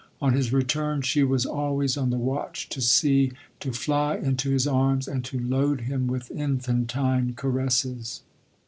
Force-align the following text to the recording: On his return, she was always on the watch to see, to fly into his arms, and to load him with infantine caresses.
On 0.19 0.33
his 0.33 0.51
return, 0.51 1.03
she 1.03 1.23
was 1.23 1.45
always 1.45 1.95
on 1.95 2.09
the 2.09 2.17
watch 2.17 2.67
to 2.69 2.81
see, 2.81 3.33
to 3.59 3.71
fly 3.71 4.15
into 4.15 4.49
his 4.49 4.65
arms, 4.65 5.07
and 5.07 5.23
to 5.25 5.37
load 5.39 5.81
him 5.81 6.07
with 6.07 6.31
infantine 6.31 7.35
caresses. 7.35 8.23